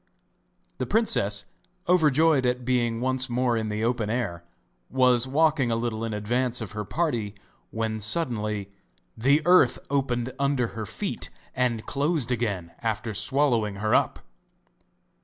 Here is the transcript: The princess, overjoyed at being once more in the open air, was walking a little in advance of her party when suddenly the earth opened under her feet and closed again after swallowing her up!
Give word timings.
The 0.79 0.87
princess, 0.87 1.45
overjoyed 1.87 2.43
at 2.43 2.65
being 2.65 3.01
once 3.01 3.29
more 3.29 3.55
in 3.55 3.69
the 3.69 3.83
open 3.83 4.09
air, 4.09 4.43
was 4.89 5.27
walking 5.27 5.69
a 5.69 5.75
little 5.75 6.03
in 6.03 6.11
advance 6.11 6.59
of 6.59 6.71
her 6.71 6.83
party 6.83 7.35
when 7.69 7.99
suddenly 7.99 8.71
the 9.15 9.43
earth 9.45 9.77
opened 9.91 10.33
under 10.39 10.69
her 10.69 10.87
feet 10.87 11.29
and 11.55 11.85
closed 11.85 12.31
again 12.31 12.71
after 12.79 13.13
swallowing 13.13 13.75
her 13.75 13.93
up! 13.93 14.17